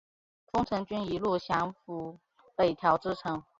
[0.51, 2.19] 丰臣军一路降伏
[2.55, 3.43] 北条支城。